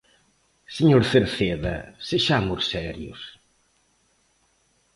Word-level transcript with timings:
Señor 0.77 1.03
Cerceda, 1.11 1.77
sexamos 2.09 2.61
serios. 2.73 3.21